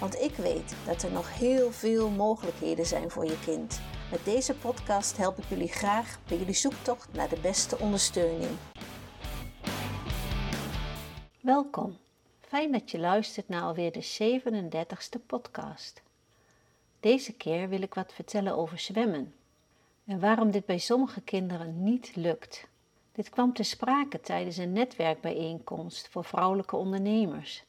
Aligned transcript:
Want 0.00 0.20
ik 0.20 0.34
weet 0.34 0.76
dat 0.86 1.02
er 1.02 1.12
nog 1.12 1.38
heel 1.38 1.72
veel 1.72 2.10
mogelijkheden 2.10 2.86
zijn 2.86 3.10
voor 3.10 3.24
je 3.24 3.38
kind. 3.44 3.80
Met 4.10 4.24
deze 4.24 4.54
podcast 4.54 5.16
help 5.16 5.38
ik 5.38 5.44
jullie 5.44 5.68
graag 5.68 6.18
bij 6.28 6.38
jullie 6.38 6.54
zoektocht 6.54 7.12
naar 7.12 7.28
de 7.28 7.40
beste 7.40 7.78
ondersteuning. 7.78 8.50
Welkom. 11.40 11.96
Fijn 12.40 12.72
dat 12.72 12.90
je 12.90 12.98
luistert 12.98 13.48
naar 13.48 13.62
alweer 13.62 13.92
de 13.92 14.40
37ste 14.40 15.26
podcast. 15.26 16.02
Deze 17.00 17.32
keer 17.32 17.68
wil 17.68 17.82
ik 17.82 17.94
wat 17.94 18.12
vertellen 18.12 18.56
over 18.56 18.78
zwemmen 18.78 19.34
en 20.06 20.20
waarom 20.20 20.50
dit 20.50 20.66
bij 20.66 20.78
sommige 20.78 21.20
kinderen 21.20 21.82
niet 21.82 22.16
lukt. 22.16 22.66
Dit 23.12 23.28
kwam 23.28 23.52
te 23.52 23.62
sprake 23.62 24.20
tijdens 24.20 24.56
een 24.56 24.72
netwerkbijeenkomst 24.72 26.08
voor 26.08 26.24
vrouwelijke 26.24 26.76
ondernemers. 26.76 27.64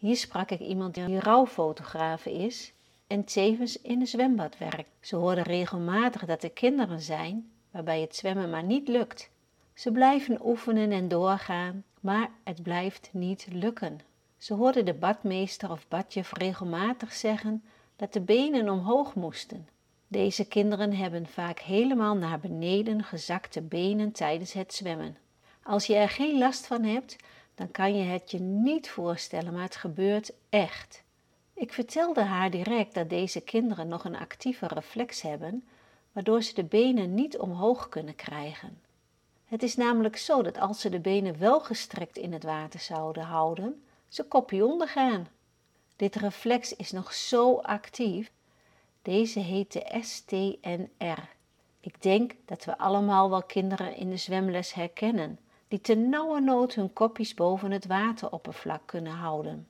Hier 0.00 0.16
sprak 0.16 0.50
ik 0.50 0.60
iemand 0.60 0.94
die 0.94 1.18
rouwfotograaf 1.18 2.26
is 2.26 2.72
en 3.06 3.24
tevens 3.24 3.80
in 3.80 4.00
een 4.00 4.06
zwembad 4.06 4.58
werkt. 4.58 4.90
Ze 5.00 5.16
hoorden 5.16 5.44
regelmatig 5.44 6.24
dat 6.24 6.42
er 6.42 6.50
kinderen 6.50 7.00
zijn 7.00 7.50
waarbij 7.70 8.00
het 8.00 8.16
zwemmen 8.16 8.50
maar 8.50 8.62
niet 8.62 8.88
lukt. 8.88 9.30
Ze 9.74 9.92
blijven 9.92 10.46
oefenen 10.46 10.92
en 10.92 11.08
doorgaan, 11.08 11.84
maar 12.00 12.30
het 12.44 12.62
blijft 12.62 13.10
niet 13.12 13.46
lukken. 13.52 14.00
Ze 14.36 14.54
hoorden 14.54 14.84
de 14.84 14.94
badmeester 14.94 15.70
of 15.70 15.88
badjuf 15.88 16.32
regelmatig 16.32 17.12
zeggen 17.12 17.64
dat 17.96 18.12
de 18.12 18.20
benen 18.20 18.68
omhoog 18.68 19.14
moesten. 19.14 19.68
Deze 20.08 20.44
kinderen 20.44 20.92
hebben 20.92 21.26
vaak 21.26 21.58
helemaal 21.58 22.16
naar 22.16 22.40
beneden 22.40 23.04
gezakte 23.04 23.62
benen 23.62 24.12
tijdens 24.12 24.52
het 24.52 24.74
zwemmen. 24.74 25.16
Als 25.62 25.86
je 25.86 25.94
er 25.94 26.08
geen 26.08 26.38
last 26.38 26.66
van 26.66 26.84
hebt, 26.84 27.16
dan 27.60 27.70
kan 27.70 27.96
je 27.96 28.02
het 28.02 28.30
je 28.30 28.38
niet 28.38 28.90
voorstellen, 28.90 29.52
maar 29.52 29.62
het 29.62 29.76
gebeurt 29.76 30.32
echt. 30.48 31.02
Ik 31.54 31.72
vertelde 31.72 32.22
haar 32.22 32.50
direct 32.50 32.94
dat 32.94 33.10
deze 33.10 33.40
kinderen 33.40 33.88
nog 33.88 34.04
een 34.04 34.16
actieve 34.16 34.66
reflex 34.66 35.22
hebben, 35.22 35.68
waardoor 36.12 36.42
ze 36.42 36.54
de 36.54 36.64
benen 36.64 37.14
niet 37.14 37.38
omhoog 37.38 37.88
kunnen 37.88 38.16
krijgen. 38.16 38.80
Het 39.44 39.62
is 39.62 39.76
namelijk 39.76 40.16
zo 40.16 40.42
dat 40.42 40.58
als 40.58 40.80
ze 40.80 40.88
de 40.88 41.00
benen 41.00 41.38
wel 41.38 41.60
gestrekt 41.60 42.16
in 42.16 42.32
het 42.32 42.42
water 42.42 42.80
zouden 42.80 43.22
houden, 43.22 43.82
ze 44.08 44.24
kopje 44.24 44.66
ondergaan. 44.66 45.28
Dit 45.96 46.14
reflex 46.14 46.76
is 46.76 46.90
nog 46.90 47.12
zo 47.12 47.56
actief. 47.56 48.30
Deze 49.02 49.40
heet 49.40 49.72
de 49.72 49.98
STNR. 50.00 51.28
Ik 51.80 52.02
denk 52.02 52.32
dat 52.44 52.64
we 52.64 52.78
allemaal 52.78 53.30
wel 53.30 53.42
kinderen 53.42 53.96
in 53.96 54.10
de 54.10 54.16
zwemles 54.16 54.74
herkennen 54.74 55.38
die 55.70 55.80
ten 55.80 56.08
nauwe 56.08 56.40
nood 56.40 56.74
hun 56.74 56.92
kopjes 56.92 57.34
boven 57.34 57.70
het 57.70 57.86
wateroppervlak 57.86 58.82
kunnen 58.84 59.12
houden. 59.12 59.68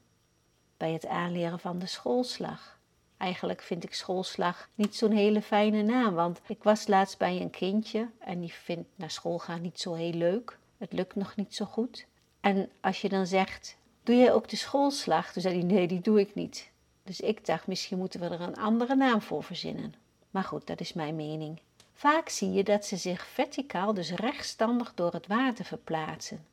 Bij 0.76 0.92
het 0.92 1.06
aanleren 1.06 1.58
van 1.58 1.78
de 1.78 1.86
schoolslag. 1.86 2.78
Eigenlijk 3.16 3.62
vind 3.62 3.84
ik 3.84 3.94
schoolslag 3.94 4.68
niet 4.74 4.96
zo'n 4.96 5.10
hele 5.10 5.42
fijne 5.42 5.82
naam, 5.82 6.14
want 6.14 6.40
ik 6.46 6.62
was 6.62 6.86
laatst 6.86 7.18
bij 7.18 7.40
een 7.40 7.50
kindje 7.50 8.08
en 8.18 8.40
die 8.40 8.52
vindt 8.52 8.88
naar 8.94 9.10
school 9.10 9.38
gaan 9.38 9.60
niet 9.60 9.80
zo 9.80 9.94
heel 9.94 10.12
leuk. 10.12 10.58
Het 10.78 10.92
lukt 10.92 11.14
nog 11.14 11.36
niet 11.36 11.54
zo 11.54 11.64
goed. 11.64 12.06
En 12.40 12.70
als 12.80 13.00
je 13.00 13.08
dan 13.08 13.26
zegt, 13.26 13.76
doe 14.02 14.16
jij 14.16 14.32
ook 14.32 14.48
de 14.48 14.56
schoolslag? 14.56 15.32
Toen 15.32 15.42
zei 15.42 15.54
hij, 15.54 15.64
nee, 15.64 15.86
die 15.86 16.00
doe 16.00 16.20
ik 16.20 16.34
niet. 16.34 16.70
Dus 17.02 17.20
ik 17.20 17.46
dacht, 17.46 17.66
misschien 17.66 17.98
moeten 17.98 18.20
we 18.20 18.26
er 18.26 18.40
een 18.40 18.56
andere 18.56 18.94
naam 18.94 19.22
voor 19.22 19.42
verzinnen. 19.42 19.94
Maar 20.30 20.44
goed, 20.44 20.66
dat 20.66 20.80
is 20.80 20.92
mijn 20.92 21.16
mening. 21.16 21.60
Vaak 22.00 22.28
zie 22.28 22.52
je 22.52 22.64
dat 22.64 22.86
ze 22.86 22.96
zich 22.96 23.26
verticaal, 23.26 23.94
dus 23.94 24.10
rechtstandig 24.10 24.94
door 24.94 25.12
het 25.12 25.26
water 25.26 25.64
verplaatsen. 25.64 26.46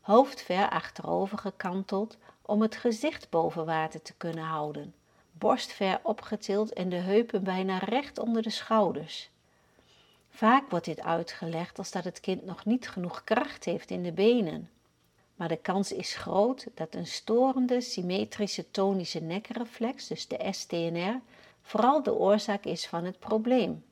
Hoofd 0.00 0.42
ver 0.42 0.70
achterover 0.70 1.38
gekanteld 1.38 2.16
om 2.42 2.62
het 2.62 2.76
gezicht 2.76 3.30
boven 3.30 3.64
water 3.66 4.02
te 4.02 4.14
kunnen 4.16 4.44
houden. 4.44 4.94
Borst 5.32 5.72
ver 5.72 6.00
opgetild 6.02 6.72
en 6.72 6.88
de 6.88 6.96
heupen 6.96 7.44
bijna 7.44 7.78
recht 7.78 8.18
onder 8.18 8.42
de 8.42 8.50
schouders. 8.50 9.30
Vaak 10.30 10.70
wordt 10.70 10.84
dit 10.84 11.00
uitgelegd 11.00 11.78
als 11.78 11.90
dat 11.90 12.04
het 12.04 12.20
kind 12.20 12.44
nog 12.44 12.64
niet 12.64 12.88
genoeg 12.88 13.24
kracht 13.24 13.64
heeft 13.64 13.90
in 13.90 14.02
de 14.02 14.12
benen. 14.12 14.70
Maar 15.34 15.48
de 15.48 15.56
kans 15.56 15.92
is 15.92 16.16
groot 16.16 16.66
dat 16.74 16.94
een 16.94 17.06
storende 17.06 17.80
symmetrische 17.80 18.70
tonische 18.70 19.20
nekreflex, 19.20 20.06
dus 20.06 20.28
de 20.28 20.48
STNR, 20.50 21.20
vooral 21.62 22.02
de 22.02 22.14
oorzaak 22.14 22.64
is 22.64 22.86
van 22.86 23.04
het 23.04 23.18
probleem. 23.18 23.84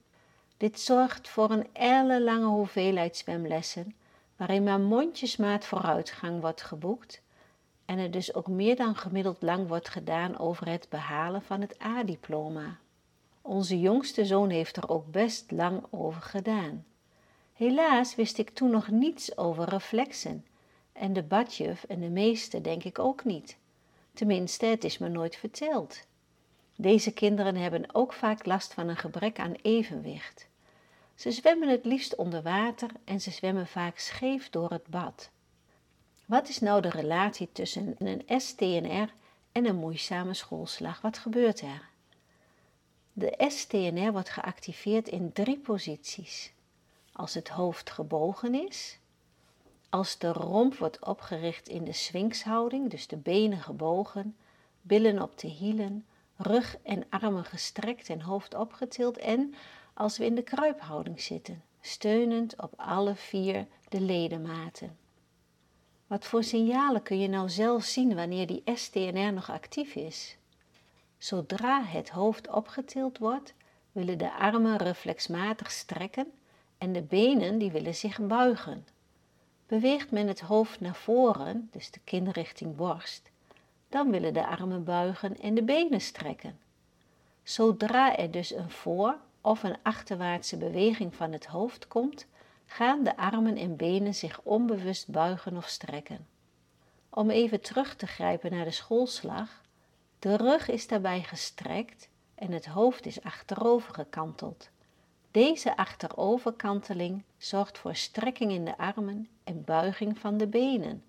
Dit 0.62 0.80
zorgt 0.80 1.28
voor 1.28 1.50
een 1.50 1.66
ellenlange 1.72 2.46
hoeveelheid 2.46 3.16
zwemlessen, 3.16 3.94
waarin 4.36 4.62
maar 4.62 4.80
mondjesmaat 4.80 5.64
vooruitgang 5.64 6.40
wordt 6.40 6.62
geboekt 6.62 7.22
en 7.84 7.98
er 7.98 8.10
dus 8.10 8.34
ook 8.34 8.46
meer 8.46 8.76
dan 8.76 8.96
gemiddeld 8.96 9.42
lang 9.42 9.68
wordt 9.68 9.88
gedaan 9.88 10.38
over 10.38 10.68
het 10.68 10.86
behalen 10.88 11.42
van 11.42 11.60
het 11.60 11.82
A-diploma. 11.82 12.78
Onze 13.40 13.80
jongste 13.80 14.24
zoon 14.24 14.50
heeft 14.50 14.76
er 14.76 14.88
ook 14.88 15.10
best 15.10 15.50
lang 15.50 15.82
over 15.90 16.22
gedaan. 16.22 16.84
Helaas 17.52 18.14
wist 18.14 18.38
ik 18.38 18.50
toen 18.50 18.70
nog 18.70 18.88
niets 18.88 19.36
over 19.36 19.68
reflexen 19.68 20.46
en 20.92 21.12
de 21.12 21.22
badjuf 21.22 21.84
en 21.84 22.00
de 22.00 22.10
meeste 22.10 22.60
denk 22.60 22.84
ik 22.84 22.98
ook 22.98 23.24
niet. 23.24 23.56
Tenminste, 24.12 24.66
het 24.66 24.84
is 24.84 24.98
me 24.98 25.08
nooit 25.08 25.36
verteld. 25.36 26.06
Deze 26.76 27.12
kinderen 27.12 27.56
hebben 27.56 27.94
ook 27.94 28.12
vaak 28.12 28.46
last 28.46 28.74
van 28.74 28.88
een 28.88 28.96
gebrek 28.96 29.38
aan 29.38 29.54
evenwicht. 29.62 30.50
Ze 31.14 31.30
zwemmen 31.30 31.68
het 31.68 31.84
liefst 31.84 32.14
onder 32.14 32.42
water 32.42 32.90
en 33.04 33.20
ze 33.20 33.30
zwemmen 33.30 33.66
vaak 33.66 33.98
scheef 33.98 34.50
door 34.50 34.70
het 34.70 34.86
bad. 34.86 35.30
Wat 36.26 36.48
is 36.48 36.58
nou 36.58 36.82
de 36.82 36.90
relatie 36.90 37.48
tussen 37.52 37.94
een 37.98 38.40
STNR 38.40 39.12
en 39.52 39.66
een 39.66 39.76
moeizame 39.76 40.34
schoolslag? 40.34 41.00
Wat 41.00 41.18
gebeurt 41.18 41.60
er? 41.60 41.90
De 43.12 43.44
STNR 43.48 44.12
wordt 44.12 44.30
geactiveerd 44.30 45.08
in 45.08 45.32
drie 45.32 45.58
posities. 45.58 46.52
Als 47.12 47.34
het 47.34 47.48
hoofd 47.48 47.90
gebogen 47.90 48.54
is, 48.68 48.98
als 49.90 50.18
de 50.18 50.32
romp 50.32 50.76
wordt 50.76 51.04
opgericht 51.04 51.68
in 51.68 51.84
de 51.84 51.92
swinkshouding, 51.92 52.90
dus 52.90 53.06
de 53.06 53.16
benen 53.16 53.60
gebogen, 53.60 54.36
billen 54.80 55.22
op 55.22 55.38
de 55.38 55.48
hielen, 55.48 56.06
rug 56.36 56.76
en 56.82 57.04
armen 57.08 57.44
gestrekt 57.44 58.08
en 58.08 58.20
hoofd 58.20 58.54
opgetild 58.54 59.18
en 59.18 59.54
als 59.94 60.18
we 60.18 60.24
in 60.24 60.34
de 60.34 60.42
kruiphouding 60.42 61.20
zitten, 61.20 61.62
steunend 61.80 62.62
op 62.62 62.72
alle 62.76 63.14
vier 63.14 63.66
de 63.88 64.00
ledematen. 64.00 64.96
Wat 66.06 66.24
voor 66.24 66.44
signalen 66.44 67.02
kun 67.02 67.18
je 67.18 67.28
nou 67.28 67.48
zelf 67.48 67.84
zien 67.84 68.14
wanneer 68.14 68.46
die 68.46 68.62
STNR 68.74 69.32
nog 69.32 69.50
actief 69.50 69.94
is? 69.94 70.36
Zodra 71.18 71.84
het 71.84 72.10
hoofd 72.10 72.48
opgetild 72.48 73.18
wordt, 73.18 73.54
willen 73.92 74.18
de 74.18 74.32
armen 74.32 74.76
reflexmatig 74.76 75.70
strekken 75.70 76.32
en 76.78 76.92
de 76.92 77.02
benen 77.02 77.58
die 77.58 77.70
willen 77.70 77.94
zich 77.94 78.20
buigen. 78.20 78.86
Beweegt 79.66 80.10
men 80.10 80.26
het 80.26 80.40
hoofd 80.40 80.80
naar 80.80 80.94
voren, 80.94 81.68
dus 81.72 81.90
de 81.90 82.00
kin 82.04 82.30
richting 82.30 82.76
borst, 82.76 83.30
dan 83.88 84.10
willen 84.10 84.34
de 84.34 84.46
armen 84.46 84.84
buigen 84.84 85.40
en 85.40 85.54
de 85.54 85.62
benen 85.62 86.00
strekken. 86.00 86.58
Zodra 87.42 88.16
er 88.16 88.30
dus 88.30 88.54
een 88.54 88.70
voor- 88.70 89.18
of 89.42 89.62
een 89.62 89.76
achterwaartse 89.82 90.56
beweging 90.56 91.14
van 91.14 91.32
het 91.32 91.46
hoofd 91.46 91.88
komt, 91.88 92.26
gaan 92.66 93.02
de 93.02 93.16
armen 93.16 93.56
en 93.56 93.76
benen 93.76 94.14
zich 94.14 94.40
onbewust 94.42 95.08
buigen 95.08 95.56
of 95.56 95.68
strekken. 95.68 96.26
Om 97.10 97.30
even 97.30 97.60
terug 97.60 97.96
te 97.96 98.06
grijpen 98.06 98.50
naar 98.50 98.64
de 98.64 98.70
schoolslag, 98.70 99.62
de 100.18 100.36
rug 100.36 100.68
is 100.68 100.86
daarbij 100.86 101.22
gestrekt 101.22 102.08
en 102.34 102.52
het 102.52 102.66
hoofd 102.66 103.06
is 103.06 103.22
achterover 103.22 103.94
gekanteld. 103.94 104.70
Deze 105.30 105.76
achteroverkanteling 105.76 107.22
zorgt 107.38 107.78
voor 107.78 107.94
strekking 107.94 108.52
in 108.52 108.64
de 108.64 108.78
armen 108.78 109.28
en 109.44 109.64
buiging 109.64 110.18
van 110.18 110.36
de 110.36 110.46
benen. 110.46 111.04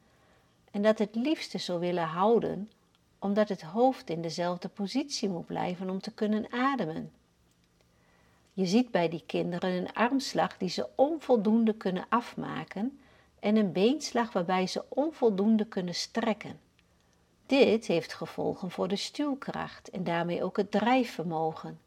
En 0.71 0.81
dat 0.81 1.00
het 1.00 1.15
liefste 1.15 1.57
zo 1.57 1.79
willen 1.79 2.07
houden, 2.07 2.71
omdat 3.19 3.50
het 3.50 3.62
hoofd 3.62 4.09
in 4.09 4.21
dezelfde 4.21 4.68
positie 4.68 5.29
moet 5.29 5.45
blijven 5.45 5.89
om 5.89 6.00
te 6.00 6.12
kunnen 6.12 6.51
ademen. 6.51 7.12
Je 8.53 8.65
ziet 8.65 8.91
bij 8.91 9.09
die 9.09 9.23
kinderen 9.25 9.71
een 9.71 9.94
armslag 9.94 10.57
die 10.57 10.69
ze 10.69 10.88
onvoldoende 10.95 11.73
kunnen 11.73 12.05
afmaken 12.09 13.00
en 13.39 13.55
een 13.55 13.71
beenslag 13.71 14.33
waarbij 14.33 14.67
ze 14.67 14.83
onvoldoende 14.89 15.65
kunnen 15.65 15.95
strekken. 15.95 16.59
Dit 17.45 17.88
heeft 17.88 18.13
gevolgen 18.13 18.71
voor 18.71 18.88
de 18.88 18.95
stuwkracht 18.95 19.89
en 19.89 20.03
daarmee 20.03 20.44
ook 20.44 20.57
het 20.57 20.71
drijfvermogen. 20.71 21.79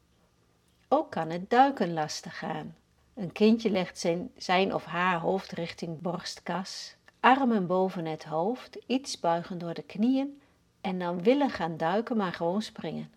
Ook 0.87 1.11
kan 1.11 1.29
het 1.29 1.49
duiken 1.49 1.93
lastig 1.93 2.37
gaan. 2.37 2.75
Een 3.13 3.31
kindje 3.31 3.69
legt 3.69 3.99
zijn, 3.99 4.31
zijn 4.37 4.73
of 4.73 4.85
haar 4.85 5.19
hoofd 5.19 5.51
richting 5.51 6.01
borstkas, 6.01 6.95
armen 7.19 7.67
boven 7.67 8.05
het 8.05 8.23
hoofd, 8.23 8.77
iets 8.85 9.19
buigen 9.19 9.57
door 9.57 9.73
de 9.73 9.83
knieën 9.83 10.41
en 10.81 10.99
dan 10.99 11.23
willen 11.23 11.49
gaan 11.49 11.77
duiken, 11.77 12.17
maar 12.17 12.33
gewoon 12.33 12.61
springen. 12.61 13.11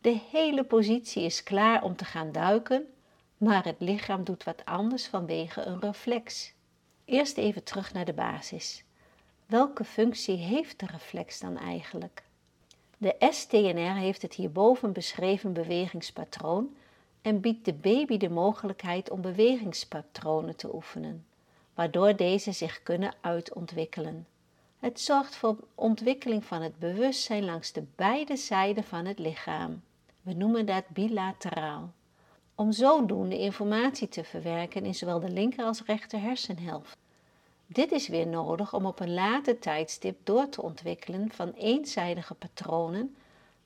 De 0.00 0.20
hele 0.30 0.64
positie 0.64 1.22
is 1.22 1.42
klaar 1.42 1.82
om 1.82 1.96
te 1.96 2.04
gaan 2.04 2.32
duiken, 2.32 2.86
maar 3.36 3.64
het 3.64 3.76
lichaam 3.78 4.24
doet 4.24 4.44
wat 4.44 4.64
anders 4.64 5.06
vanwege 5.06 5.62
een 5.62 5.80
reflex. 5.80 6.52
Eerst 7.04 7.36
even 7.36 7.64
terug 7.64 7.92
naar 7.92 8.04
de 8.04 8.12
basis. 8.12 8.84
Welke 9.46 9.84
functie 9.84 10.36
heeft 10.36 10.80
de 10.80 10.86
reflex 10.86 11.40
dan 11.40 11.56
eigenlijk? 11.56 12.22
De 12.98 13.16
STNR 13.30 13.94
heeft 13.94 14.22
het 14.22 14.34
hierboven 14.34 14.92
beschreven 14.92 15.52
bewegingspatroon 15.52 16.76
en 17.22 17.40
biedt 17.40 17.64
de 17.64 17.74
baby 17.74 18.16
de 18.16 18.30
mogelijkheid 18.30 19.10
om 19.10 19.20
bewegingspatronen 19.20 20.56
te 20.56 20.74
oefenen, 20.74 21.26
waardoor 21.74 22.16
deze 22.16 22.52
zich 22.52 22.82
kunnen 22.82 23.14
uitontwikkelen. 23.20 24.26
Het 24.78 25.00
zorgt 25.00 25.36
voor 25.36 25.56
ontwikkeling 25.74 26.44
van 26.44 26.62
het 26.62 26.78
bewustzijn 26.78 27.44
langs 27.44 27.72
de 27.72 27.84
beide 27.96 28.36
zijden 28.36 28.84
van 28.84 29.04
het 29.04 29.18
lichaam. 29.18 29.82
We 30.28 30.34
noemen 30.34 30.66
dat 30.66 30.88
bilateraal. 30.88 31.92
Om 32.54 32.72
zodoende 32.72 33.38
informatie 33.38 34.08
te 34.08 34.24
verwerken 34.24 34.84
in 34.84 34.94
zowel 34.94 35.20
de 35.20 35.30
linker 35.30 35.64
als 35.64 35.82
rechter 35.82 36.20
hersenhelft. 36.20 36.96
Dit 37.66 37.92
is 37.92 38.08
weer 38.08 38.26
nodig 38.26 38.74
om 38.74 38.86
op 38.86 39.00
een 39.00 39.14
later 39.14 39.58
tijdstip 39.58 40.18
door 40.24 40.48
te 40.48 40.62
ontwikkelen 40.62 41.30
van 41.32 41.50
eenzijdige 41.50 42.34
patronen 42.34 43.16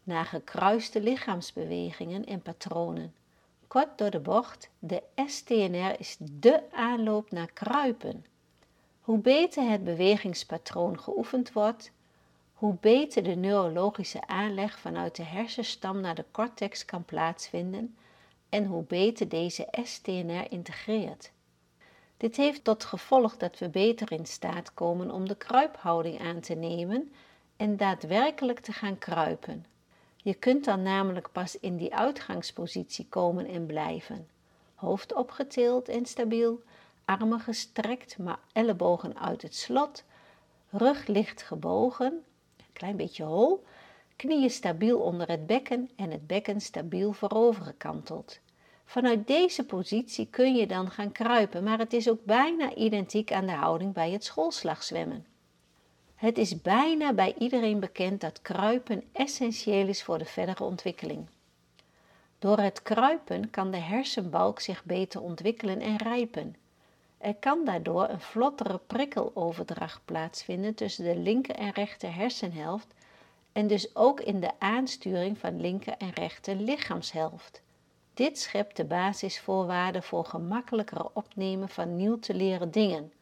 naar 0.02 0.24
gekruiste 0.24 1.00
lichaamsbewegingen 1.00 2.24
en 2.24 2.42
patronen. 2.42 3.14
Kort 3.66 3.98
door 3.98 4.10
de 4.10 4.20
bocht, 4.20 4.70
de 4.78 5.02
STNR 5.26 6.00
is 6.00 6.16
dé 6.20 6.62
aanloop 6.70 7.30
naar 7.30 7.52
kruipen. 7.52 8.24
Hoe 9.00 9.18
beter 9.18 9.70
het 9.70 9.84
bewegingspatroon 9.84 11.00
geoefend 11.00 11.52
wordt, 11.52 11.92
hoe 12.62 12.76
beter 12.80 13.22
de 13.22 13.34
neurologische 13.34 14.26
aanleg 14.26 14.78
vanuit 14.78 15.16
de 15.16 15.22
hersenstam 15.22 16.00
naar 16.00 16.14
de 16.14 16.24
cortex 16.30 16.84
kan 16.84 17.04
plaatsvinden 17.04 17.96
en 18.48 18.64
hoe 18.64 18.82
beter 18.82 19.28
deze 19.28 19.68
STNR 19.82 20.50
integreert. 20.50 21.30
Dit 22.16 22.36
heeft 22.36 22.64
tot 22.64 22.84
gevolg 22.84 23.36
dat 23.36 23.58
we 23.58 23.68
beter 23.68 24.12
in 24.12 24.26
staat 24.26 24.74
komen 24.74 25.10
om 25.10 25.28
de 25.28 25.34
kruiphouding 25.34 26.20
aan 26.20 26.40
te 26.40 26.54
nemen 26.54 27.12
en 27.56 27.76
daadwerkelijk 27.76 28.60
te 28.60 28.72
gaan 28.72 28.98
kruipen. 28.98 29.66
Je 30.16 30.34
kunt 30.34 30.64
dan 30.64 30.82
namelijk 30.82 31.28
pas 31.32 31.58
in 31.58 31.76
die 31.76 31.94
uitgangspositie 31.94 33.06
komen 33.08 33.46
en 33.46 33.66
blijven. 33.66 34.28
Hoofd 34.74 35.14
opgetild 35.14 35.88
en 35.88 36.06
stabiel, 36.06 36.62
armen 37.04 37.40
gestrekt, 37.40 38.18
maar 38.18 38.38
ellebogen 38.52 39.18
uit 39.18 39.42
het 39.42 39.54
slot, 39.54 40.04
rug 40.70 41.06
licht 41.06 41.42
gebogen, 41.42 42.24
klein 42.82 42.96
beetje 42.96 43.25
hol, 43.25 43.64
knieën 44.17 44.50
stabiel 44.50 44.99
onder 44.99 45.29
het 45.29 45.46
bekken 45.46 45.90
en 45.96 46.11
het 46.11 46.26
bekken 46.26 46.61
stabiel 46.61 47.12
voorovergekanteld. 47.12 48.40
Vanuit 48.84 49.26
deze 49.26 49.67
positie 49.67 50.26
kun 50.31 50.55
je 50.55 50.67
dan 50.67 50.90
gaan 50.90 51.12
kruipen, 51.12 51.62
maar 51.62 51.79
het 51.79 51.93
is 51.93 52.08
ook 52.08 52.25
bijna 52.25 52.75
identiek 52.75 53.32
aan 53.32 53.46
de 53.46 53.52
houding 53.52 53.93
bij 53.93 54.11
het 54.11 54.25
schoolslagzwemmen. 54.25 55.26
Het 56.14 56.38
is 56.38 56.62
bijna 56.62 57.12
bij 57.12 57.34
iedereen 57.38 57.81
bekend 57.81 58.20
dat 58.20 58.43
kruipen 58.43 59.02
essentieel 59.12 59.88
is 59.88 60.02
voor 60.02 60.19
de 60.19 60.25
verdere 60.25 60.64
ontwikkeling. 60.64 61.26
Door 62.38 62.58
het 62.58 62.82
kruipen 62.82 63.50
kan 63.50 63.70
de 63.70 63.76
hersenbalk 63.76 64.61
zich 64.61 64.84
beter 64.84 65.20
ontwikkelen 65.20 65.81
en 65.81 65.96
rijpen. 65.96 66.56
Er 67.22 67.34
kan 67.34 67.64
daardoor 67.64 68.08
een 68.08 68.20
vlottere 68.20 68.78
prikkeloverdracht 68.86 70.04
plaatsvinden 70.04 70.74
tussen 70.74 71.04
de 71.04 71.16
linker 71.16 71.54
en 71.54 71.70
rechter 71.70 72.14
hersenhelft 72.14 72.94
en 73.52 73.66
dus 73.66 73.96
ook 73.96 74.20
in 74.20 74.40
de 74.40 74.50
aansturing 74.58 75.38
van 75.38 75.60
linker 75.60 75.94
en 75.98 76.10
rechter 76.10 76.56
lichaamshelft. 76.56 77.62
Dit 78.14 78.38
schept 78.38 78.76
de 78.76 78.84
basisvoorwaarden 78.84 80.02
voor 80.02 80.24
gemakkelijker 80.24 81.06
opnemen 81.12 81.69
van 81.69 81.96
nieuw 81.96 82.19
te 82.19 82.34
leren 82.34 82.70
dingen, 82.70 83.12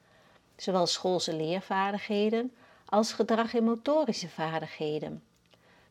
zowel 0.56 0.86
schoolse 0.86 1.34
leervaardigheden 1.36 2.52
als 2.84 3.12
gedrag 3.12 3.54
en 3.54 3.64
motorische 3.64 4.28
vaardigheden. 4.28 5.22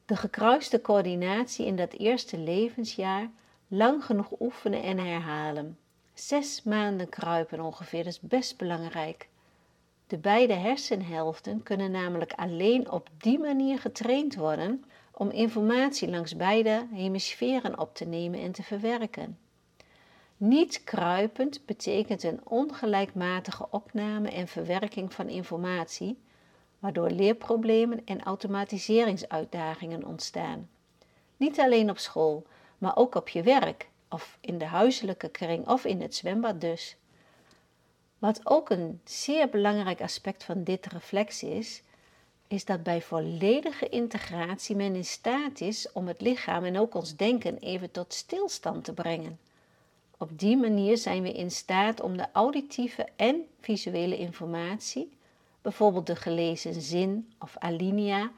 De 0.05 0.15
gekruiste 0.15 0.81
coördinatie 0.81 1.65
in 1.65 1.75
dat 1.75 1.93
eerste 1.93 2.37
levensjaar 2.37 3.29
lang 3.67 4.05
genoeg 4.05 4.39
oefenen 4.39 4.83
en 4.83 4.97
herhalen. 4.97 5.77
Zes 6.19 6.63
maanden 6.63 7.09
kruipen 7.09 7.59
ongeveer 7.59 8.05
is 8.05 8.19
best 8.19 8.57
belangrijk. 8.57 9.29
De 10.07 10.17
beide 10.17 10.53
hersenhelften 10.53 11.63
kunnen 11.63 11.91
namelijk 11.91 12.33
alleen 12.33 12.91
op 12.91 13.09
die 13.17 13.39
manier 13.39 13.79
getraind 13.79 14.35
worden 14.35 14.83
om 15.11 15.29
informatie 15.29 16.09
langs 16.09 16.35
beide 16.35 16.87
hemisferen 16.91 17.79
op 17.79 17.95
te 17.95 18.05
nemen 18.05 18.39
en 18.39 18.51
te 18.51 18.63
verwerken. 18.63 19.37
Niet 20.37 20.83
kruipend 20.83 21.65
betekent 21.65 22.23
een 22.23 22.41
ongelijkmatige 22.43 23.67
opname 23.69 24.29
en 24.29 24.47
verwerking 24.47 25.13
van 25.13 25.29
informatie, 25.29 26.19
waardoor 26.79 27.09
leerproblemen 27.09 28.05
en 28.05 28.23
automatiseringsuitdagingen 28.23 30.05
ontstaan. 30.05 30.69
Niet 31.37 31.59
alleen 31.59 31.89
op 31.89 31.97
school, 31.97 32.45
maar 32.77 32.95
ook 32.95 33.15
op 33.15 33.29
je 33.29 33.43
werk 33.43 33.89
of 34.09 34.37
in 34.41 34.57
de 34.57 34.65
huiselijke 34.65 35.29
kring 35.29 35.67
of 35.67 35.85
in 35.85 36.01
het 36.01 36.15
zwembad 36.15 36.61
dus. 36.61 36.95
Wat 38.19 38.41
ook 38.43 38.69
een 38.69 39.01
zeer 39.03 39.49
belangrijk 39.49 40.01
aspect 40.01 40.43
van 40.43 40.63
dit 40.63 40.85
reflex 40.85 41.43
is, 41.43 41.81
is 42.47 42.65
dat 42.65 42.83
bij 42.83 43.01
volledige 43.01 43.89
integratie 43.89 44.75
men 44.75 44.95
in 44.95 45.05
staat 45.05 45.61
is 45.61 45.91
om 45.91 46.07
het 46.07 46.21
lichaam 46.21 46.63
en 46.63 46.77
ook 46.77 46.95
ons 46.95 47.15
denken 47.15 47.57
even 47.57 47.91
tot 47.91 48.13
stilstand 48.13 48.83
te 48.83 48.93
brengen. 48.93 49.39
Op 50.17 50.39
die 50.39 50.57
manier 50.57 50.97
zijn 50.97 51.23
we 51.23 51.31
in 51.31 51.51
staat 51.51 52.01
om 52.01 52.17
de 52.17 52.25
auditieve 52.31 53.07
en 53.15 53.45
visuele 53.59 54.17
informatie, 54.17 55.11
bijvoorbeeld 55.61 56.07
de 56.07 56.15
gelezen 56.15 56.81
zin 56.81 57.33
of 57.39 57.57
alinea, 57.57 58.31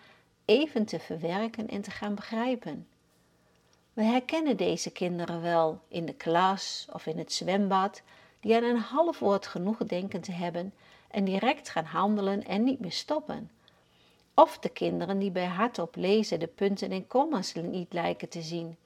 even 0.45 0.85
te 0.85 0.99
verwerken 0.99 1.67
en 1.67 1.81
te 1.81 1.91
gaan 1.91 2.15
begrijpen. 2.15 2.87
We 4.01 4.07
herkennen 4.07 4.57
deze 4.57 4.91
kinderen 4.91 5.41
wel 5.41 5.81
in 5.87 6.05
de 6.05 6.13
klas 6.13 6.87
of 6.93 7.05
in 7.05 7.17
het 7.17 7.33
zwembad, 7.33 8.01
die 8.39 8.55
aan 8.55 8.63
een 8.63 8.77
half 8.77 9.19
woord 9.19 9.47
genoeg 9.47 9.77
denken 9.77 10.21
te 10.21 10.31
hebben 10.31 10.73
en 11.11 11.23
direct 11.23 11.69
gaan 11.69 11.85
handelen 11.85 12.45
en 12.45 12.63
niet 12.63 12.79
meer 12.79 12.91
stoppen 12.91 13.51
of 14.33 14.59
de 14.59 14.69
kinderen 14.69 15.19
die 15.19 15.31
bij 15.31 15.45
hardop 15.45 15.95
lezen 15.95 16.39
de 16.39 16.47
punten 16.47 16.91
en 16.91 17.07
komma's 17.07 17.53
niet 17.53 17.93
lijken 17.93 18.29
te 18.29 18.41
zien. 18.41 18.77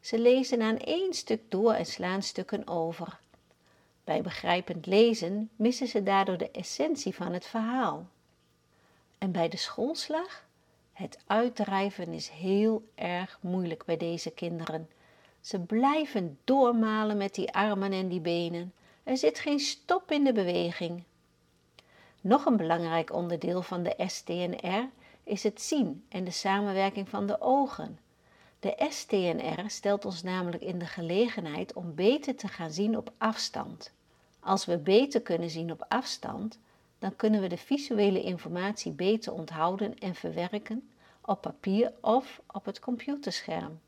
Ze 0.00 0.18
lezen 0.18 0.62
aan 0.62 0.78
één 0.78 1.14
stuk 1.14 1.50
door 1.50 1.72
en 1.72 1.86
slaan 1.86 2.22
stukken 2.22 2.68
over. 2.68 3.20
Bij 4.04 4.22
begrijpend 4.22 4.86
lezen 4.86 5.50
missen 5.56 5.86
ze 5.86 6.02
daardoor 6.02 6.38
de 6.38 6.50
essentie 6.50 7.14
van 7.14 7.32
het 7.32 7.46
verhaal. 7.46 8.06
En 9.18 9.32
bij 9.32 9.48
de 9.48 9.56
schoolslag? 9.56 10.46
Het 10.98 11.18
uitdrijven 11.26 12.12
is 12.12 12.28
heel 12.28 12.88
erg 12.94 13.38
moeilijk 13.40 13.84
bij 13.84 13.96
deze 13.96 14.30
kinderen. 14.30 14.88
Ze 15.40 15.60
blijven 15.60 16.38
doormalen 16.44 17.16
met 17.16 17.34
die 17.34 17.52
armen 17.52 17.92
en 17.92 18.08
die 18.08 18.20
benen. 18.20 18.74
Er 19.02 19.16
zit 19.16 19.38
geen 19.38 19.60
stop 19.60 20.10
in 20.10 20.24
de 20.24 20.32
beweging. 20.32 21.02
Nog 22.20 22.44
een 22.44 22.56
belangrijk 22.56 23.12
onderdeel 23.12 23.62
van 23.62 23.82
de 23.82 23.94
STNR 24.06 24.88
is 25.24 25.42
het 25.42 25.60
zien 25.60 26.04
en 26.08 26.24
de 26.24 26.30
samenwerking 26.30 27.08
van 27.08 27.26
de 27.26 27.40
ogen. 27.40 27.98
De 28.60 28.86
STNR 28.88 29.64
stelt 29.66 30.04
ons 30.04 30.22
namelijk 30.22 30.62
in 30.62 30.78
de 30.78 30.86
gelegenheid 30.86 31.72
om 31.72 31.94
beter 31.94 32.36
te 32.36 32.48
gaan 32.48 32.72
zien 32.72 32.96
op 32.96 33.12
afstand. 33.18 33.92
Als 34.40 34.64
we 34.64 34.78
beter 34.78 35.22
kunnen 35.22 35.50
zien 35.50 35.72
op 35.72 35.84
afstand, 35.88 36.58
dan 36.98 37.16
kunnen 37.16 37.40
we 37.40 37.46
de 37.46 37.56
visuele 37.56 38.22
informatie 38.22 38.92
beter 38.92 39.32
onthouden 39.32 39.98
en 39.98 40.14
verwerken 40.14 40.90
op 41.20 41.40
papier 41.40 41.92
of 42.00 42.40
op 42.52 42.64
het 42.64 42.80
computerscherm. 42.80 43.80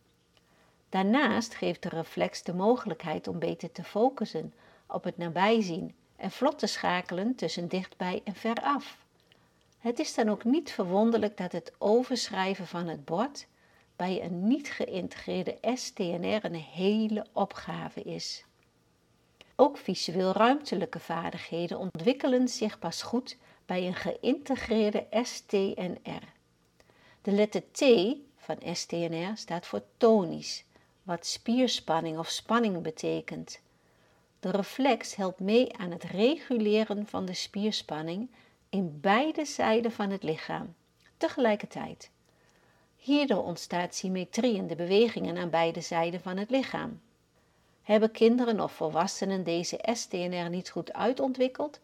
Daarnaast 0.88 1.54
geeft 1.54 1.82
de 1.82 1.88
reflex 1.88 2.42
de 2.42 2.54
mogelijkheid 2.54 3.28
om 3.28 3.38
beter 3.38 3.72
te 3.72 3.84
focussen 3.84 4.54
op 4.86 5.04
het 5.04 5.16
nabijzien 5.16 5.94
en 6.16 6.30
vlot 6.30 6.58
te 6.58 6.66
schakelen 6.66 7.34
tussen 7.34 7.68
dichtbij 7.68 8.20
en 8.24 8.34
veraf. 8.34 8.98
Het 9.78 9.98
is 9.98 10.14
dan 10.14 10.28
ook 10.28 10.44
niet 10.44 10.72
verwonderlijk 10.72 11.36
dat 11.36 11.52
het 11.52 11.72
overschrijven 11.78 12.66
van 12.66 12.86
het 12.86 13.04
bord 13.04 13.46
bij 13.96 14.24
een 14.24 14.46
niet 14.46 14.70
geïntegreerde 14.70 15.58
STNR 15.74 16.44
een 16.44 16.54
hele 16.54 17.26
opgave 17.32 18.02
is. 18.02 18.44
Ook 19.60 19.78
visueel 19.78 20.32
ruimtelijke 20.32 20.98
vaardigheden 20.98 21.78
ontwikkelen 21.78 22.48
zich 22.48 22.78
pas 22.78 23.02
goed 23.02 23.36
bij 23.66 23.86
een 23.86 23.94
geïntegreerde 23.94 25.06
STNR. 25.10 26.22
De 27.22 27.32
letter 27.32 27.62
T 27.72 27.84
van 28.36 28.56
STNR 28.74 29.32
staat 29.34 29.66
voor 29.66 29.82
tonisch, 29.96 30.64
wat 31.02 31.26
spierspanning 31.26 32.18
of 32.18 32.28
spanning 32.28 32.82
betekent. 32.82 33.60
De 34.40 34.50
reflex 34.50 35.14
helpt 35.14 35.40
mee 35.40 35.76
aan 35.76 35.90
het 35.90 36.04
reguleren 36.04 37.06
van 37.06 37.24
de 37.24 37.34
spierspanning 37.34 38.30
in 38.68 38.98
beide 39.00 39.44
zijden 39.44 39.92
van 39.92 40.10
het 40.10 40.22
lichaam, 40.22 40.74
tegelijkertijd. 41.16 42.10
Hierdoor 42.96 43.44
ontstaat 43.44 43.94
symmetrie 43.94 44.54
in 44.54 44.66
de 44.66 44.76
bewegingen 44.76 45.36
aan 45.36 45.50
beide 45.50 45.80
zijden 45.80 46.20
van 46.20 46.36
het 46.36 46.50
lichaam. 46.50 47.00
Hebben 47.90 48.10
kinderen 48.10 48.60
of 48.60 48.72
volwassenen 48.72 49.44
deze 49.44 49.78
STNR 49.92 50.50
niet 50.50 50.70
goed 50.70 50.92
uitontwikkeld, 50.92 51.80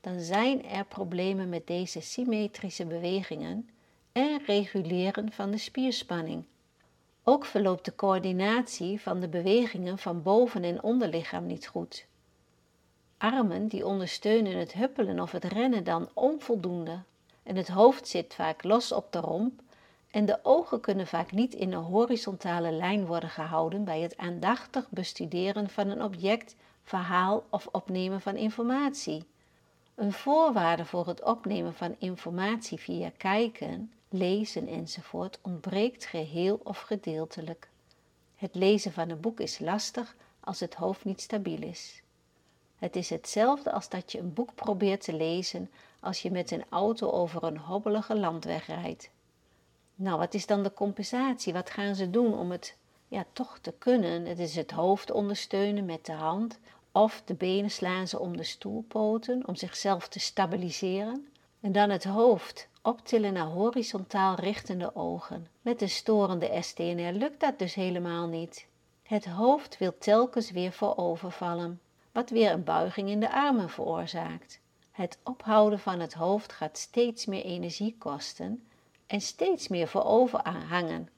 dan 0.00 0.20
zijn 0.20 0.64
er 0.64 0.84
problemen 0.84 1.48
met 1.48 1.66
deze 1.66 2.00
symmetrische 2.00 2.86
bewegingen 2.86 3.68
en 4.12 4.40
reguleren 4.46 5.32
van 5.32 5.50
de 5.50 5.58
spierspanning. 5.58 6.44
Ook 7.22 7.44
verloopt 7.44 7.84
de 7.84 7.94
coördinatie 7.94 9.00
van 9.00 9.20
de 9.20 9.28
bewegingen 9.28 9.98
van 9.98 10.22
boven- 10.22 10.64
en 10.64 10.82
onderlichaam 10.82 11.46
niet 11.46 11.66
goed. 11.66 12.06
Armen 13.16 13.66
die 13.66 13.86
ondersteunen 13.86 14.58
het 14.58 14.72
huppelen 14.72 15.20
of 15.20 15.32
het 15.32 15.44
rennen 15.44 15.84
dan 15.84 16.08
onvoldoende 16.14 17.02
en 17.42 17.56
het 17.56 17.68
hoofd 17.68 18.08
zit 18.08 18.34
vaak 18.34 18.64
los 18.64 18.92
op 18.92 19.12
de 19.12 19.20
romp 19.20 19.60
en 20.16 20.24
de 20.26 20.38
ogen 20.42 20.80
kunnen 20.80 21.06
vaak 21.06 21.32
niet 21.32 21.54
in 21.54 21.72
een 21.72 21.82
horizontale 21.82 22.72
lijn 22.72 23.06
worden 23.06 23.30
gehouden 23.30 23.84
bij 23.84 24.00
het 24.00 24.16
aandachtig 24.16 24.90
bestuderen 24.90 25.70
van 25.70 25.88
een 25.88 26.02
object, 26.02 26.56
verhaal 26.82 27.44
of 27.50 27.68
opnemen 27.72 28.20
van 28.20 28.36
informatie. 28.36 29.24
Een 29.94 30.12
voorwaarde 30.12 30.84
voor 30.84 31.06
het 31.06 31.22
opnemen 31.22 31.74
van 31.74 31.94
informatie 31.98 32.78
via 32.78 33.10
kijken, 33.16 33.92
lezen 34.08 34.66
enzovoort 34.66 35.38
ontbreekt 35.42 36.04
geheel 36.04 36.60
of 36.62 36.80
gedeeltelijk. 36.80 37.68
Het 38.36 38.54
lezen 38.54 38.92
van 38.92 39.10
een 39.10 39.20
boek 39.20 39.40
is 39.40 39.58
lastig 39.58 40.16
als 40.40 40.60
het 40.60 40.74
hoofd 40.74 41.04
niet 41.04 41.20
stabiel 41.20 41.62
is. 41.62 42.02
Het 42.76 42.96
is 42.96 43.10
hetzelfde 43.10 43.72
als 43.72 43.88
dat 43.88 44.12
je 44.12 44.18
een 44.18 44.32
boek 44.32 44.54
probeert 44.54 45.00
te 45.04 45.12
lezen 45.12 45.70
als 46.00 46.22
je 46.22 46.30
met 46.30 46.50
een 46.50 46.64
auto 46.68 47.10
over 47.10 47.44
een 47.44 47.58
hobbelige 47.58 48.16
landweg 48.16 48.66
rijdt. 48.66 49.10
Nou, 49.98 50.18
wat 50.18 50.34
is 50.34 50.46
dan 50.46 50.62
de 50.62 50.72
compensatie? 50.72 51.52
Wat 51.52 51.70
gaan 51.70 51.94
ze 51.94 52.10
doen 52.10 52.38
om 52.38 52.50
het 52.50 52.76
ja, 53.08 53.24
toch 53.32 53.58
te 53.58 53.72
kunnen? 53.78 54.26
Het 54.26 54.38
is 54.38 54.56
het 54.56 54.70
hoofd 54.70 55.10
ondersteunen 55.10 55.84
met 55.84 56.06
de 56.06 56.12
hand 56.12 56.58
of 56.92 57.22
de 57.24 57.34
benen 57.34 57.70
slaan 57.70 58.08
ze 58.08 58.18
om 58.18 58.36
de 58.36 58.44
stoelpoten 58.44 59.46
om 59.46 59.54
zichzelf 59.54 60.08
te 60.08 60.18
stabiliseren. 60.18 61.28
En 61.60 61.72
dan 61.72 61.90
het 61.90 62.04
hoofd 62.04 62.68
optillen 62.82 63.32
naar 63.32 63.46
horizontaal 63.46 64.34
richtende 64.34 64.94
ogen. 64.94 65.48
Met 65.62 65.78
de 65.78 65.86
storende 65.86 66.58
STNR 66.60 67.12
lukt 67.12 67.40
dat 67.40 67.58
dus 67.58 67.74
helemaal 67.74 68.26
niet. 68.26 68.66
Het 69.02 69.24
hoofd 69.24 69.78
wil 69.78 69.98
telkens 69.98 70.50
weer 70.50 70.72
voorovervallen, 70.72 71.80
wat 72.12 72.30
weer 72.30 72.50
een 72.50 72.64
buiging 72.64 73.08
in 73.08 73.20
de 73.20 73.32
armen 73.32 73.70
veroorzaakt. 73.70 74.60
Het 74.90 75.18
ophouden 75.22 75.78
van 75.78 76.00
het 76.00 76.14
hoofd 76.14 76.52
gaat 76.52 76.78
steeds 76.78 77.26
meer 77.26 77.44
energie 77.44 77.96
kosten 77.98 78.65
en 79.06 79.20
steeds 79.20 79.68
meer 79.68 79.88
voorover 79.88 80.48
hangen. 80.48 81.08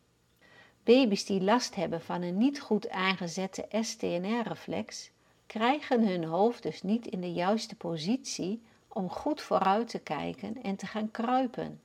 Baby's 0.85 1.25
die 1.25 1.43
last 1.43 1.75
hebben 1.75 2.01
van 2.01 2.23
een 2.23 2.37
niet 2.37 2.61
goed 2.61 2.89
aangezette 2.89 3.67
STNR-reflex, 3.81 5.11
krijgen 5.47 6.07
hun 6.09 6.25
hoofd 6.25 6.63
dus 6.63 6.83
niet 6.83 7.07
in 7.07 7.21
de 7.21 7.33
juiste 7.33 7.77
positie 7.77 8.63
om 8.89 9.11
goed 9.11 9.41
vooruit 9.41 9.89
te 9.89 9.99
kijken 9.99 10.63
en 10.63 10.77
te 10.77 10.87
gaan 10.87 11.11
kruipen. 11.11 11.81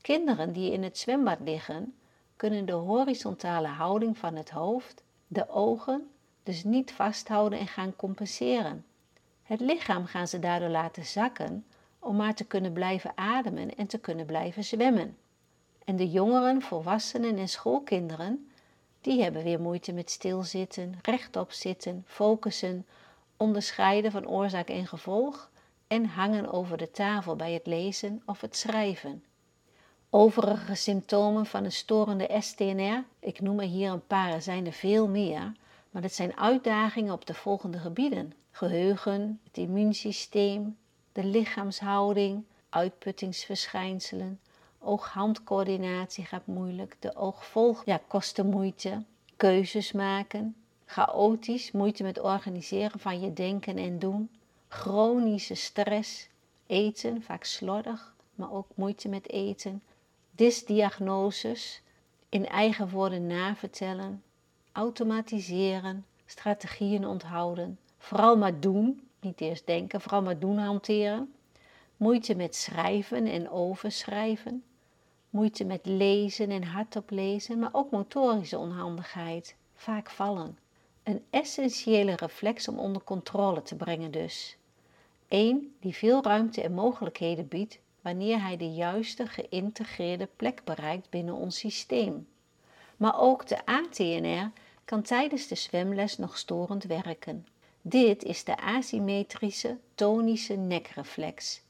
Kinderen 0.00 0.52
die 0.52 0.72
in 0.72 0.82
het 0.82 0.98
zwembad 0.98 1.38
liggen, 1.40 1.94
kunnen 2.36 2.66
de 2.66 2.72
horizontale 2.72 3.68
houding 3.68 4.18
van 4.18 4.36
het 4.36 4.50
hoofd, 4.50 5.02
de 5.26 5.48
ogen, 5.48 6.10
dus 6.42 6.64
niet 6.64 6.92
vasthouden 6.92 7.58
en 7.58 7.66
gaan 7.66 7.96
compenseren. 7.96 8.84
Het 9.42 9.60
lichaam 9.60 10.06
gaan 10.06 10.28
ze 10.28 10.38
daardoor 10.38 10.68
laten 10.68 11.04
zakken 11.04 11.66
om 12.02 12.16
maar 12.16 12.34
te 12.34 12.44
kunnen 12.44 12.72
blijven 12.72 13.12
ademen 13.14 13.76
en 13.76 13.86
te 13.86 13.98
kunnen 13.98 14.26
blijven 14.26 14.64
zwemmen. 14.64 15.16
En 15.84 15.96
de 15.96 16.10
jongeren, 16.10 16.62
volwassenen 16.62 17.38
en 17.38 17.48
schoolkinderen, 17.48 18.50
die 19.00 19.22
hebben 19.22 19.42
weer 19.42 19.60
moeite 19.60 19.92
met 19.92 20.10
stilzitten, 20.10 20.98
rechtop 21.02 21.52
zitten, 21.52 22.04
focussen, 22.06 22.86
onderscheiden 23.36 24.10
van 24.10 24.28
oorzaak 24.28 24.68
en 24.68 24.86
gevolg 24.86 25.50
en 25.86 26.04
hangen 26.04 26.52
over 26.52 26.76
de 26.76 26.90
tafel 26.90 27.36
bij 27.36 27.52
het 27.52 27.66
lezen 27.66 28.22
of 28.26 28.40
het 28.40 28.56
schrijven. 28.56 29.24
Overige 30.10 30.74
symptomen 30.74 31.46
van 31.46 31.64
een 31.64 31.72
storende 31.72 32.36
STNR, 32.38 33.04
ik 33.18 33.40
noem 33.40 33.60
er 33.60 33.66
hier 33.66 33.90
een 33.90 34.06
paar, 34.06 34.32
er 34.32 34.42
zijn 34.42 34.66
er 34.66 34.72
veel 34.72 35.08
meer, 35.08 35.52
maar 35.90 36.02
het 36.02 36.14
zijn 36.14 36.36
uitdagingen 36.36 37.12
op 37.12 37.26
de 37.26 37.34
volgende 37.34 37.78
gebieden: 37.78 38.32
geheugen, 38.50 39.40
het 39.44 39.56
immuunsysteem, 39.56 40.76
de 41.12 41.24
lichaamshouding, 41.24 42.44
uitputtingsverschijnselen, 42.68 44.40
oog-handcoördinatie 44.78 46.24
gaat 46.24 46.46
moeilijk, 46.46 46.96
de 46.98 47.16
oogvolg 47.16 47.84
ja, 47.84 48.00
kost 48.08 48.42
moeite, 48.42 49.04
keuzes 49.36 49.92
maken, 49.92 50.56
chaotisch, 50.84 51.70
moeite 51.70 52.02
met 52.02 52.20
organiseren 52.20 53.00
van 53.00 53.20
je 53.20 53.32
denken 53.32 53.76
en 53.76 53.98
doen, 53.98 54.30
chronische 54.68 55.54
stress, 55.54 56.28
eten, 56.66 57.22
vaak 57.22 57.44
slordig, 57.44 58.14
maar 58.34 58.52
ook 58.52 58.66
moeite 58.74 59.08
met 59.08 59.30
eten, 59.30 59.82
dysdiagnoses, 60.30 61.82
in 62.28 62.46
eigen 62.48 62.88
woorden 62.90 63.26
navertellen, 63.26 64.22
automatiseren, 64.72 66.06
strategieën 66.26 67.06
onthouden, 67.06 67.78
vooral 67.98 68.36
maar 68.36 68.60
doen, 68.60 69.08
niet 69.22 69.40
eerst 69.40 69.66
denken, 69.66 70.00
vooral 70.00 70.22
maar 70.22 70.38
doen 70.38 70.58
hanteren, 70.58 71.34
moeite 71.96 72.34
met 72.34 72.56
schrijven 72.56 73.26
en 73.26 73.50
overschrijven, 73.50 74.64
moeite 75.30 75.64
met 75.64 75.86
lezen 75.86 76.50
en 76.50 76.64
hardop 76.64 77.10
lezen, 77.10 77.58
maar 77.58 77.72
ook 77.72 77.90
motorische 77.90 78.58
onhandigheid, 78.58 79.56
vaak 79.74 80.10
vallen. 80.10 80.58
Een 81.02 81.24
essentiële 81.30 82.16
reflex 82.16 82.68
om 82.68 82.78
onder 82.78 83.02
controle 83.02 83.62
te 83.62 83.76
brengen 83.76 84.10
dus. 84.10 84.56
Eén 85.28 85.76
die 85.80 85.94
veel 85.94 86.22
ruimte 86.22 86.62
en 86.62 86.72
mogelijkheden 86.72 87.48
biedt 87.48 87.78
wanneer 88.00 88.42
hij 88.42 88.56
de 88.56 88.72
juiste 88.72 89.26
geïntegreerde 89.26 90.28
plek 90.36 90.64
bereikt 90.64 91.10
binnen 91.10 91.34
ons 91.34 91.58
systeem. 91.58 92.28
Maar 92.96 93.20
ook 93.20 93.46
de 93.46 93.66
ATNR 93.66 94.50
kan 94.84 95.02
tijdens 95.02 95.46
de 95.46 95.54
zwemles 95.54 96.18
nog 96.18 96.38
storend 96.38 96.84
werken. 96.84 97.46
Dit 97.84 98.22
is 98.22 98.44
de 98.44 98.56
asymmetrische 98.56 99.78
tonische 99.94 100.54
nekreflex. 100.54 101.60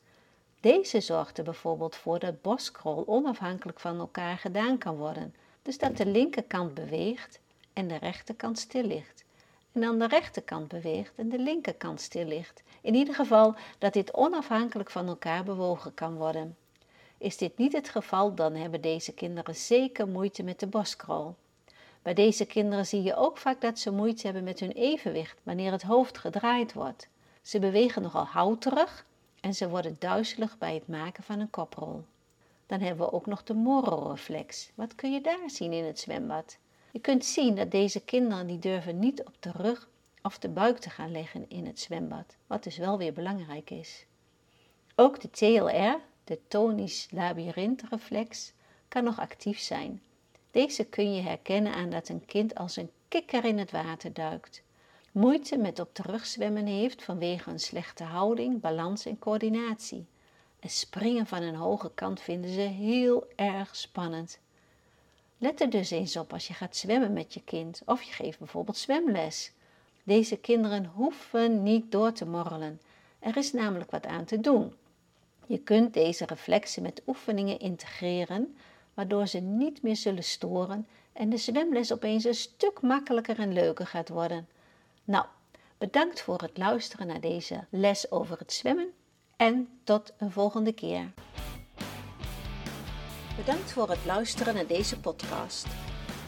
Deze 0.61 1.00
zorgt 1.00 1.38
er 1.38 1.45
bijvoorbeeld 1.45 1.97
voor 1.97 2.19
dat 2.19 2.42
boskrol 2.42 3.04
onafhankelijk 3.07 3.81
van 3.81 3.99
elkaar 3.99 4.38
gedaan 4.38 4.78
kan 4.78 4.97
worden, 4.97 5.35
dus 5.62 5.78
dat 5.78 5.97
de 5.97 6.07
linkerkant 6.07 6.75
beweegt 6.75 7.40
en 7.73 7.88
de 7.88 7.97
rechterkant 7.97 8.59
stil 8.59 8.83
ligt. 8.83 9.25
En 9.73 9.81
dan 9.81 9.99
de 9.99 10.07
rechterkant 10.07 10.69
beweegt 10.69 11.12
en 11.16 11.28
de 11.28 11.38
linkerkant 11.38 12.00
stil 12.00 12.26
ligt. 12.26 12.62
In 12.81 12.95
ieder 12.95 13.14
geval 13.14 13.54
dat 13.78 13.92
dit 13.92 14.14
onafhankelijk 14.14 14.90
van 14.90 15.09
elkaar 15.09 15.45
bewogen 15.45 15.95
kan 15.95 16.16
worden. 16.16 16.57
Is 17.19 17.37
dit 17.37 17.59
niet 17.59 17.73
het 17.73 17.88
geval, 17.88 18.35
dan 18.35 18.54
hebben 18.54 18.81
deze 18.81 19.12
kinderen 19.12 19.57
zeker 19.57 20.09
moeite 20.09 20.42
met 20.42 20.61
de 20.61 20.66
boskrol. 20.66 21.35
Bij 22.02 22.14
deze 22.14 22.44
kinderen 22.44 22.87
zie 22.87 23.02
je 23.02 23.16
ook 23.16 23.38
vaak 23.38 23.61
dat 23.61 23.78
ze 23.78 23.90
moeite 23.92 24.25
hebben 24.25 24.44
met 24.44 24.61
hun 24.61 24.73
evenwicht 24.73 25.40
wanneer 25.42 25.73
het 25.73 25.82
hoofd 25.82 26.18
gedraaid 26.18 26.73
wordt. 26.73 27.09
Ze 27.42 27.59
bewegen 27.59 28.02
nogal 28.02 28.25
houterig 28.25 29.06
en 29.40 29.54
ze 29.54 29.68
worden 29.68 29.97
duizelig 29.99 30.59
bij 30.59 30.75
het 30.75 30.88
maken 30.88 31.23
van 31.23 31.40
een 31.40 31.50
koprol. 31.50 32.04
Dan 32.66 32.80
hebben 32.80 33.06
we 33.06 33.12
ook 33.12 33.26
nog 33.26 33.42
de 33.42 33.54
morrelreflex. 33.54 34.71
Wat 34.75 34.94
kun 34.94 35.12
je 35.12 35.21
daar 35.21 35.50
zien 35.50 35.73
in 35.73 35.85
het 35.85 35.99
zwembad? 36.00 36.59
Je 36.90 36.99
kunt 36.99 37.25
zien 37.25 37.54
dat 37.54 37.71
deze 37.71 38.00
kinderen 38.00 38.47
die 38.47 38.59
durven 38.59 38.99
niet 38.99 39.25
op 39.25 39.35
de 39.40 39.50
rug 39.52 39.88
of 40.23 40.38
de 40.38 40.49
buik 40.49 40.78
te 40.78 40.90
gaan 40.90 41.11
leggen 41.11 41.44
in 41.49 41.66
het 41.66 41.80
zwembad, 41.80 42.37
wat 42.47 42.62
dus 42.62 42.76
wel 42.76 42.99
weer 42.99 43.12
belangrijk 43.12 43.71
is. 43.71 44.06
Ook 44.94 45.21
de 45.21 45.30
TLR, 45.30 46.00
de 46.25 46.38
tonisch 46.49 47.09
reflex, 47.90 48.52
kan 48.88 49.04
nog 49.04 49.18
actief 49.18 49.59
zijn. 49.59 50.02
Deze 50.52 50.85
kun 50.85 51.14
je 51.14 51.23
herkennen 51.23 51.75
aan 51.75 51.90
dat 51.90 52.09
een 52.09 52.25
kind 52.26 52.54
als 52.54 52.76
een 52.76 52.90
kikker 53.09 53.44
in 53.44 53.59
het 53.59 53.71
water 53.71 54.12
duikt 54.12 54.62
moeite 55.12 55.56
met 55.56 55.78
op 55.78 55.94
terugzwemmen 55.94 56.66
heeft 56.66 57.02
vanwege 57.02 57.50
een 57.50 57.61
slechte 57.61 58.04
houding, 58.04 58.61
balans 58.61 59.06
en 59.06 59.18
coördinatie. 59.18 60.06
En 60.61 60.68
springen 60.68 61.26
van 61.26 61.42
een 61.42 61.54
hoge 61.54 61.90
kant 61.94 62.21
vinden 62.21 62.50
ze 62.50 62.61
heel 62.61 63.26
erg 63.37 63.76
spannend. 63.76 64.38
Let 65.38 65.61
er 65.61 65.71
dus 65.71 65.90
eens 65.90 66.16
op 66.16 66.32
als 66.32 66.47
je 66.47 66.54
gaat 66.54 66.76
zwemmen 66.76 67.12
met 67.12 67.35
je 67.35 67.42
kind 67.44 67.82
of 67.87 68.02
je 68.02 68.12
geeft 68.12 68.38
bijvoorbeeld 68.38 68.76
zwemles. 68.76 69.52
Deze 70.02 70.37
kinderen 70.37 70.85
hoeven 70.94 71.62
niet 71.62 71.92
door 71.92 72.12
te 72.12 72.26
morrelen. 72.26 72.80
Er 73.18 73.37
is 73.37 73.52
namelijk 73.52 73.90
wat 73.90 74.06
aan 74.06 74.25
te 74.25 74.40
doen. 74.40 74.75
Je 75.47 75.59
kunt 75.59 75.94
deze 75.94 76.26
reflexen 76.26 76.82
met 76.82 77.02
oefeningen 77.06 77.59
integreren, 77.59 78.56
waardoor 78.94 79.26
ze 79.26 79.38
niet 79.38 79.82
meer 79.82 79.96
zullen 79.96 80.25
storen 80.25 80.87
en 81.12 81.28
de 81.28 81.37
zwemles 81.37 81.92
opeens 81.92 82.25
een 82.25 82.34
stuk 82.34 82.80
makkelijker 82.80 83.38
en 83.38 83.52
leuker 83.52 83.87
gaat 83.87 84.08
worden. 84.08 84.49
Nou, 85.04 85.26
bedankt 85.78 86.20
voor 86.20 86.40
het 86.40 86.58
luisteren 86.58 87.06
naar 87.06 87.20
deze 87.20 87.64
les 87.70 88.11
over 88.11 88.38
het 88.38 88.52
zwemmen 88.52 88.92
en 89.37 89.68
tot 89.84 90.12
een 90.18 90.30
volgende 90.30 90.72
keer. 90.72 91.12
Bedankt 93.37 93.72
voor 93.72 93.90
het 93.90 94.04
luisteren 94.06 94.54
naar 94.54 94.66
deze 94.66 95.00
podcast. 95.00 95.66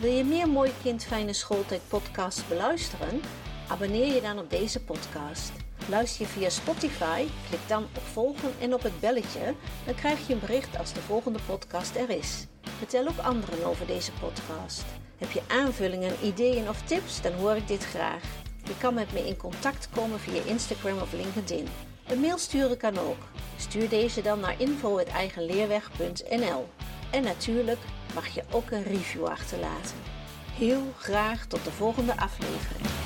Wil 0.01 0.13
je 0.13 0.25
meer 0.25 0.49
Mooi 0.49 0.71
Kind 0.83 1.05
Fijne 1.05 1.33
Schooltijd 1.33 1.81
podcasts 1.89 2.49
beluisteren? 2.49 3.21
Abonneer 3.69 4.15
je 4.15 4.21
dan 4.21 4.39
op 4.39 4.51
deze 4.51 4.85
podcast. 4.85 5.53
Luister 5.89 6.21
je 6.21 6.33
via 6.33 6.49
Spotify, 6.49 7.27
klik 7.49 7.69
dan 7.69 7.83
op 7.83 8.03
volgen 8.03 8.53
en 8.61 8.75
op 8.75 8.83
het 8.83 9.01
belletje, 9.01 9.55
dan 9.87 9.95
krijg 9.95 10.27
je 10.27 10.33
een 10.35 10.41
bericht 10.41 10.79
als 10.79 10.93
de 10.93 11.01
volgende 11.01 11.39
podcast 11.47 11.97
er 11.97 12.11
is. 12.11 12.47
Vertel 12.79 13.09
ook 13.09 13.19
anderen 13.19 13.65
over 13.65 13.87
deze 13.87 14.13
podcast. 14.13 14.85
Heb 15.19 15.31
je 15.31 15.43
aanvullingen, 15.49 16.13
ideeën 16.23 16.69
of 16.69 16.83
tips, 16.83 17.23
dan 17.23 17.33
hoor 17.33 17.57
ik 17.57 17.69
dit 17.69 17.85
graag. 17.85 18.23
Je 18.65 18.77
kan 18.79 18.95
met 18.95 19.13
me 19.13 19.27
in 19.27 19.37
contact 19.37 19.89
komen 19.95 20.21
via 20.21 20.43
Instagram 20.43 20.99
of 20.99 21.13
LinkedIn. 21.13 21.69
Een 22.09 22.21
mail 22.21 22.39
sturen 22.39 22.77
kan 22.77 22.99
ook. 22.99 23.23
Stuur 23.57 23.89
deze 23.89 24.23
dan 24.23 24.41
naar 24.41 24.61
info.eigenleerweg.nl 24.61 26.69
En 27.11 27.23
natuurlijk 27.23 27.81
mag 28.15 28.29
je 28.29 28.43
ook 28.51 28.71
een 28.71 28.83
review 28.83 29.25
achterlaten. 29.25 29.97
Heel 30.53 30.83
graag 30.99 31.47
tot 31.47 31.65
de 31.65 31.71
volgende 31.71 32.17
aflevering. 32.17 33.04